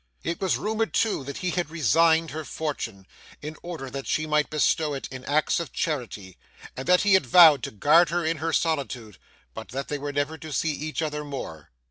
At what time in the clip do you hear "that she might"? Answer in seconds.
3.91-4.49